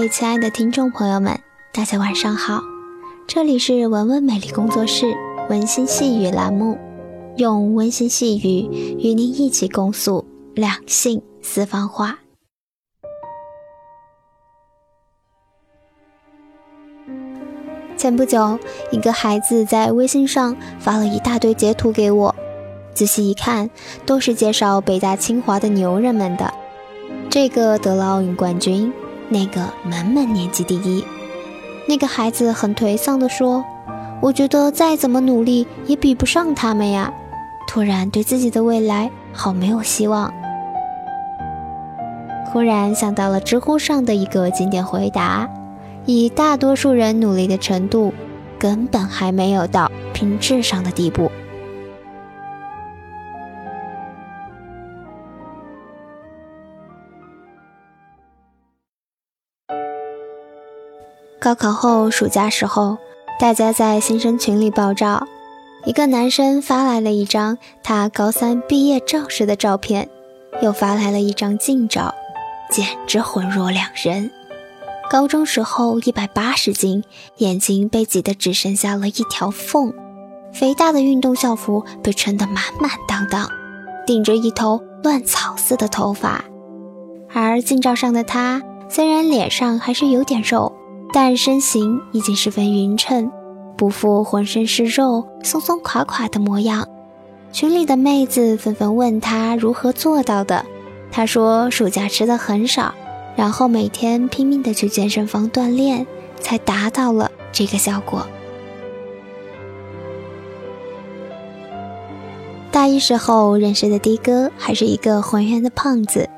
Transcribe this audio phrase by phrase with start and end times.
[0.00, 1.38] 位亲爱的听众朋友们，
[1.74, 2.62] 大家晚上好，
[3.26, 5.14] 这里是文文美丽工作室
[5.50, 6.78] 温馨细语栏目，
[7.36, 10.24] 用温馨细语与您一起共诉
[10.54, 12.18] 两性私房话。
[17.98, 18.58] 前不久，
[18.90, 22.34] 一个孩子在微信上发了一大堆截图给我，
[22.94, 23.68] 仔细一看，
[24.06, 26.54] 都是介绍北大清华的牛人们的。
[27.28, 28.90] 这个得了奥运冠军，
[29.30, 31.02] 那个门门年级第一。
[31.86, 33.64] 那个孩子很颓丧地说
[34.20, 37.10] ：“我觉得再怎么努力也比不上他们呀。”
[37.66, 40.32] 突然对自己的未来好没有希望。
[42.46, 45.48] 忽然想到了知乎上的一个经典回答。
[46.06, 48.12] 以大多数人努力的程度，
[48.58, 51.30] 根本还没有到拼智商的地步。
[61.40, 62.98] 高考后暑假时候，
[63.38, 65.26] 大家在新生群里爆照，
[65.86, 70.06] 一个男生发来了一张他高三毕业照时的照片，
[70.60, 72.14] 又发来了一张近照，
[72.70, 74.30] 简直浑若两人。
[75.10, 77.02] 高中时候一百八十斤，
[77.38, 79.94] 眼睛被挤得只剩下了一条缝，
[80.52, 83.48] 肥大的运动校服被撑得满满当当，
[84.06, 86.44] 顶着一头乱草似的头发。
[87.32, 90.70] 而近照上的他，虽然脸上还是有点肉，
[91.12, 93.30] 但身形已经十分匀称，
[93.76, 96.86] 不复浑身是肉、松松垮垮的模样。
[97.52, 100.64] 群里的妹子纷纷问他如何做到的，
[101.10, 102.94] 他说暑假吃的很少。
[103.36, 106.06] 然后每天拼命的去健身房锻炼，
[106.40, 108.26] 才达到了这个效果。
[112.70, 116.28] 大一时候认识的的哥还是一个浑圆的胖子，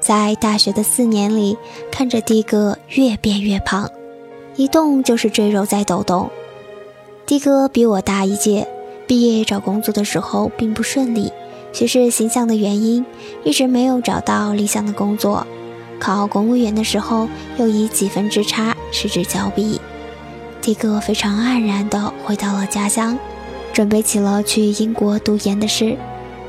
[0.00, 1.56] 在大学的四年里，
[1.92, 3.88] 看着的哥越变越胖，
[4.58, 6.28] 一动就是赘肉在抖动。
[7.24, 8.66] 的哥比我大一届，
[9.06, 11.32] 毕业找工作的时候并不顺利，
[11.72, 13.06] 许是形象的原因，
[13.44, 15.46] 一直没有找到理想的工作。
[16.00, 19.80] 考公务员的时候，又以几分之差失之交臂。
[20.60, 23.16] 的哥非常黯然地回到了家乡，
[23.72, 25.96] 准备起了去英国读研的事。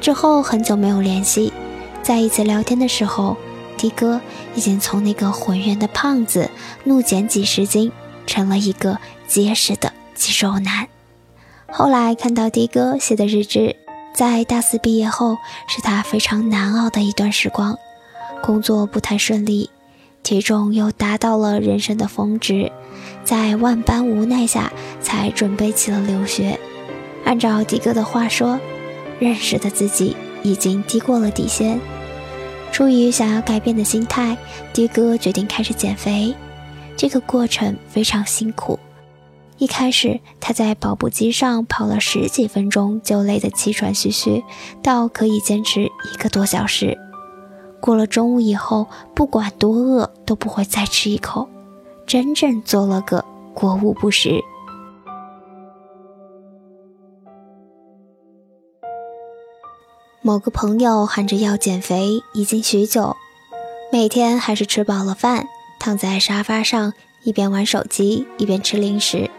[0.00, 1.52] 之后很久没有联系，
[2.02, 3.36] 在一次聊天的时候，
[3.80, 4.20] 的哥
[4.54, 6.50] 已经从那个浑圆的胖子
[6.84, 7.90] 怒减几十斤，
[8.26, 10.86] 成了一个结实的肌肉男。
[11.72, 13.76] 后来看到的哥写的日志，
[14.14, 15.36] 在大四毕业后，
[15.68, 17.78] 是他非常难熬的一段时光。
[18.42, 19.70] 工作不太顺利，
[20.22, 22.72] 体重又达到了人生的峰值，
[23.24, 26.58] 在万般无奈下，才准备起了留学。
[27.24, 28.58] 按照的哥的话说，
[29.18, 31.78] 认识的自己已经低过了底线。
[32.80, 34.34] 出于想要改变的心态，
[34.72, 36.34] 迪哥决定开始减肥。
[36.96, 38.78] 这个过程非常辛苦。
[39.58, 44.42] 一开始，他在跑步机上跑了十几分钟就累得气喘吁吁，
[44.82, 46.96] 到可以坚持一个多小时。
[47.82, 51.46] 过了中午以后，不管多饿都不会再吃一口，
[52.06, 54.40] 真正做了个过午不食。
[60.22, 63.16] 某个朋友喊着要减肥已经许久，
[63.90, 65.46] 每天还是吃饱了饭，
[65.78, 66.92] 躺在沙发上
[67.22, 69.30] 一边玩手机一边吃零食。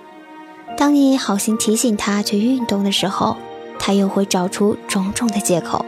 [0.76, 3.38] 当你好心提醒他去运动的时候，
[3.78, 5.86] 他又会找出种种的借口。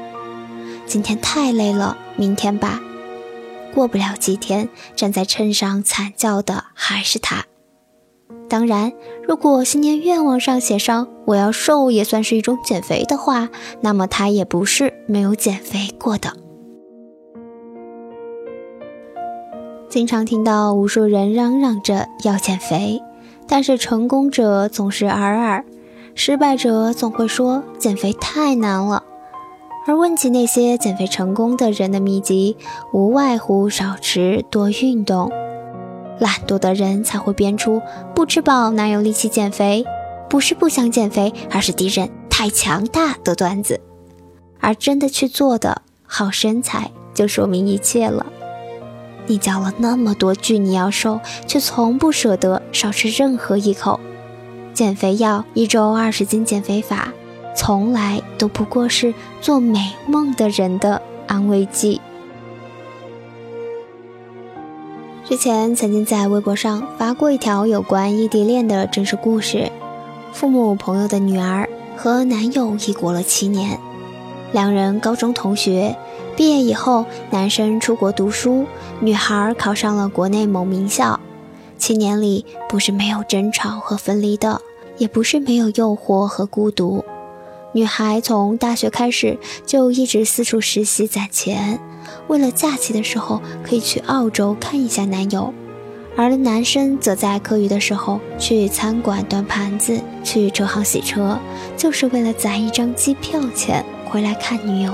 [0.86, 2.80] 今天太累了，明天吧。
[3.74, 7.46] 过不了几天，站在秤上惨叫的还是他。
[8.54, 8.94] 当然，
[9.28, 13.50] 如果新年愿望上写上“我要瘦”也算是一种减肥的话，
[13.82, 16.34] 那么他也不是没有减肥过的。
[19.90, 23.02] 经常听到无数人嚷嚷着要减肥，
[23.48, 25.66] 但是成功者总是尔尔，
[26.14, 29.02] 失败者总会说减肥太难了。
[29.88, 32.56] 而问起那些减肥成功的人的秘籍，
[32.94, 35.32] 无外乎少吃多运动。
[36.20, 37.82] 懒惰的人才会编出
[38.16, 39.86] “不吃饱哪有力气减肥”，
[40.30, 43.80] 不是不想减肥，而是敌人太强大的段子。
[44.60, 48.26] 而真的去做的好身材，就说明一切了。
[49.28, 54.00] 你嚼了那么多句你要瘦，却从不舍得少吃任何一口。
[54.74, 57.14] 减肥药一周二十斤减肥法。
[57.56, 62.02] 从来都不过是做美梦的人的安慰剂。
[65.26, 69.72] 之前曾经在微博上发过一条有关异地恋的真实故事：
[70.34, 73.80] 父母朋友的女儿和男友异国了七年，
[74.52, 75.96] 两人高中同学，
[76.36, 78.66] 毕业以后，男生出国读书，
[79.00, 81.18] 女孩考上了国内某名校。
[81.78, 84.60] 七年里，不是没有争吵和分离的，
[84.98, 87.04] 也不是没有诱惑和孤独。
[87.76, 91.80] 女孩从大学开始就一直四处实习攒钱，
[92.28, 95.52] 为了假期的时候可以去澳洲看一下男友。
[96.16, 101.40] 而男生则在课余的时候去餐馆端盘子，去车行洗车，
[101.76, 104.94] 就是为了攒一张机票钱回来看女友。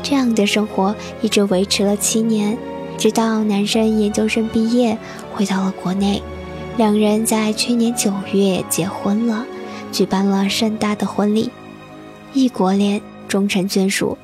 [0.00, 2.56] 这样的生活一直维持了七年，
[2.96, 4.96] 直到男生研究生毕业
[5.34, 6.22] 回到了国内，
[6.76, 9.44] 两人在去年九月结婚了，
[9.90, 11.50] 举办了盛大的婚礼。
[12.32, 14.16] 异国恋，终成眷属，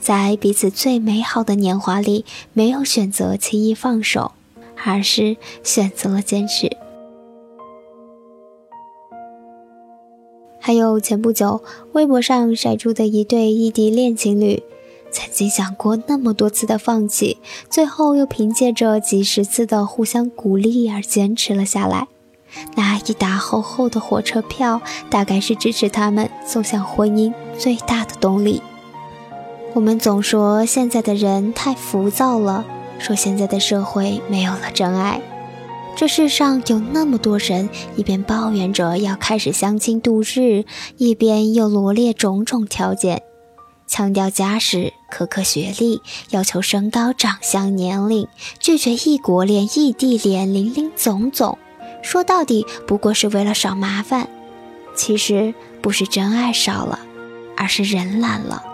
[0.00, 4.32] 在彼此最美好的年华里，没有选择轻易放手。
[4.84, 6.70] 而是选择了坚持。
[10.60, 11.64] 还有前不久
[11.94, 14.62] 微博上晒出的一对异地恋情侣，
[15.10, 17.38] 曾经想过那么多次的放弃，
[17.68, 22.06] 最后又凭借着几十次的互相鼓励而坚持了下来。
[22.74, 24.80] 那一沓厚厚的火车票，
[25.10, 28.62] 大概是支持他们走向婚姻最大的动力。
[29.74, 32.64] 我们总说现在的人太浮躁了。
[33.00, 35.20] 说现在的社会没有了真爱，
[35.96, 40.64] 这世上有那么多人，一边抱怨着要开始相亲度日，
[40.96, 43.22] 一边又罗列种种条件，
[43.86, 48.26] 强调家世、苛刻学历，要求身高、长相、年龄，
[48.58, 51.56] 拒绝异国恋、异地恋，林林总总。
[52.02, 54.28] 说到底，不过是为了少麻烦。
[54.94, 56.98] 其实不是真爱少了，
[57.56, 58.64] 而是人懒了。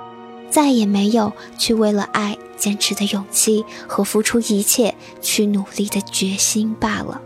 [0.51, 7.21] 再也没有去为了爱坚持的勇气和付出一切去努力的决心罢了。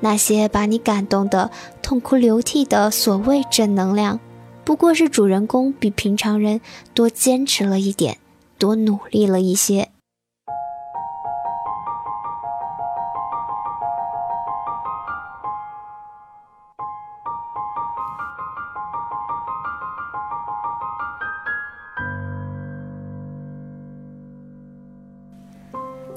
[0.00, 1.50] 那些把你感动的
[1.80, 4.18] 痛哭流涕的所谓正能量，
[4.64, 6.60] 不过是主人公比平常人
[6.92, 8.18] 多坚持了一点，
[8.58, 9.91] 多努力了一些。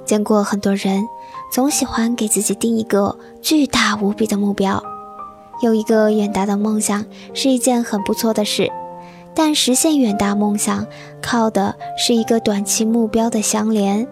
[0.06, 1.08] 见过很多人，
[1.52, 4.84] 总喜欢给自己定一个巨大无比的目标。
[5.62, 8.72] 有一个远大的梦想是一件很不错的事，
[9.34, 10.86] 但实现远大梦想
[11.22, 14.08] 靠的是一个短期目标的相连。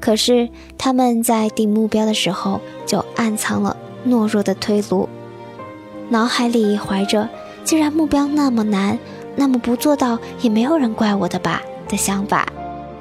[0.00, 3.76] 可是他们在定目标的时候就暗藏了
[4.06, 5.08] 懦弱的退路，
[6.10, 7.28] 脑海里怀着
[7.64, 8.98] “既然目标那么难，
[9.36, 12.46] 那么不做到也没有人怪我的吧”的想法。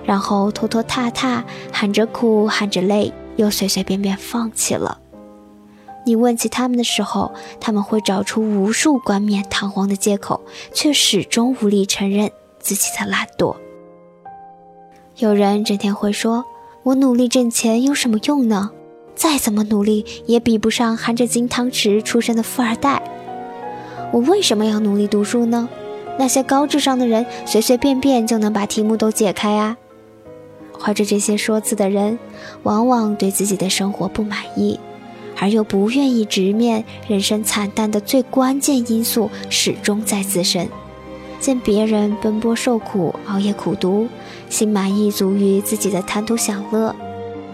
[0.05, 4.99] 然后拖拖沓沓，喊着苦，喊着累，又随随便便放弃了。
[6.05, 10.41] 你问起他们的时候，他们会找出无数冠冕堂皇的借口，
[10.73, 12.29] 却始终无力承认
[12.59, 13.55] 自己的懒惰。
[15.17, 16.43] 有人整天会说
[16.83, 18.71] ：“我努力挣钱有什么用呢？
[19.15, 23.01] 再怎么努力，也比不上含着金汤匙出生的富二代。
[24.11, 25.69] 我为什么要努力读书呢？
[26.19, 29.77] 那些高智商的人，随随便便就能把题目都解开啊！”
[30.83, 32.19] 怀着这些说辞的人，
[32.63, 34.77] 往往对自己的生活不满意，
[35.39, 40.67] 而又不愿意直面人生惨淡的最关键因素始终在自身。
[41.39, 44.09] 见别人奔波受苦、熬夜苦读，
[44.49, 46.93] 心满意足于自己的贪图享乐；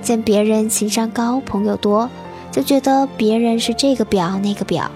[0.01, 2.09] 见别人情商高、朋友多，
[2.51, 4.89] 就觉得别人是这个表那个表；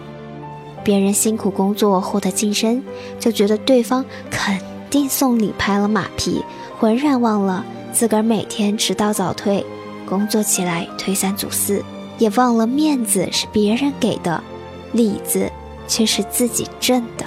[0.83, 2.83] 别人辛苦工作获得晋升，
[3.19, 4.59] 就觉得对方肯
[4.89, 6.43] 定送礼拍了马屁，
[6.79, 7.63] 浑然忘了。
[7.93, 9.63] 自个儿每天迟到早退，
[10.09, 11.83] 工作起来推三阻四，
[12.17, 14.43] 也忘了面子是别人给的，
[14.91, 15.49] 里子
[15.87, 17.25] 却是自己挣的。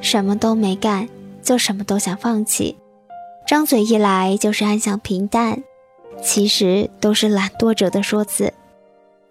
[0.00, 1.06] 什么都没干，
[1.42, 2.76] 就什么都想放弃，
[3.46, 5.62] 张嘴一来就是安享平淡，
[6.22, 8.54] 其实都是懒惰者的说辞。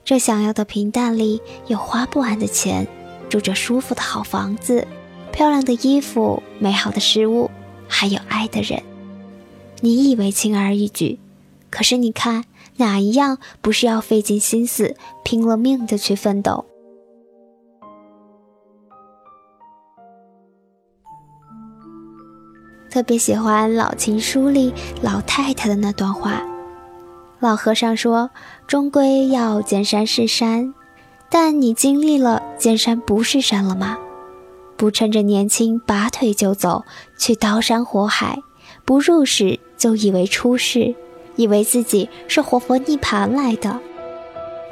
[0.05, 2.87] 这想要的平淡里有花不完的钱，
[3.27, 4.87] 住着舒服的好房子，
[5.31, 7.49] 漂亮的衣服，美好的食物。
[7.95, 8.81] 还有爱的人，
[9.81, 11.19] 你以为轻而易举，
[11.69, 12.43] 可是你看
[12.77, 16.65] 哪一样不是要费尽心思、拼了命的去奋斗？
[22.89, 24.73] 特别喜欢《老情书》里
[25.03, 26.41] 老太太的那段话。
[27.39, 28.31] 老和尚说
[28.67, 30.73] ：“终归要见山是山，
[31.29, 33.97] 但你经历了见山不是山了吗？”
[34.83, 36.83] 不趁着年轻拔腿就走，
[37.17, 38.39] 去刀山火海；
[38.83, 40.93] 不入世就以为出世，
[41.37, 43.79] 以为自己是活佛涅盘来的。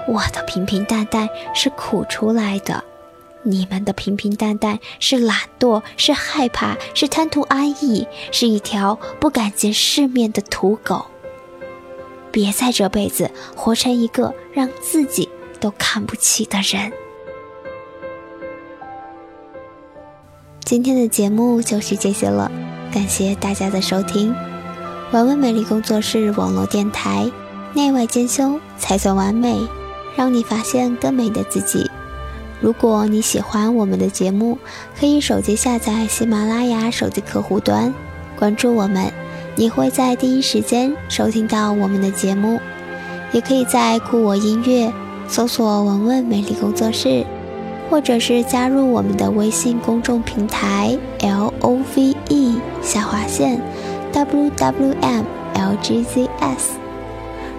[0.09, 2.83] 我的平平淡淡是苦出来的，
[3.43, 11.05] 你们的平平淡淡是懒惰，是害怕，是贪图安逸，是一条不敢见世面的土狗。
[12.33, 15.29] 别在这辈子活成一个让自己
[15.61, 16.91] 都看不起的人。
[20.71, 22.49] 今天的节目就是这些了，
[22.93, 24.33] 感谢大家的收听。
[25.11, 27.29] 文文美丽工作室网络电台，
[27.73, 29.59] 内外兼修才算完美，
[30.15, 31.91] 让你发现更美的自己。
[32.61, 34.57] 如果你喜欢我们的节目，
[34.97, 37.93] 可以手机下载喜马拉雅手机客户端，
[38.39, 39.11] 关注我们，
[39.57, 42.61] 你会在第一时间收听到我们的节目。
[43.33, 44.89] 也可以在酷我音乐
[45.27, 47.25] 搜索“文文美丽工作室”，
[47.91, 53.59] 或者是加入我们的微信公众平台 “l o v e” 下划线
[54.13, 56.71] “w w m l g z s”。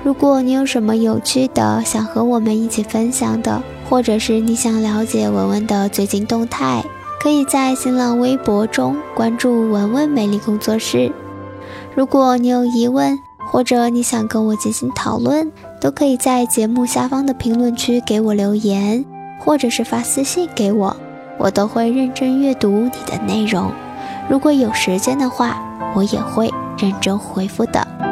[0.03, 6.83] 如果你有什么有趣的想和我们一起分享的，或者是你想了解文文的最近动态，
[7.21, 11.13] 可以在新浪微博中关注文文美丽工作室。
[11.95, 13.19] 如果你有疑问，
[13.51, 19.05] 或者你想跟我进行讨论，都可以在节目下方的评论区给我留言，
[19.45, 20.97] 或者是发私信给我，
[21.37, 23.73] 我都会认真阅读你的内容。
[24.29, 25.61] 如果有时间的话，
[25.97, 28.12] 我也会认真回复的。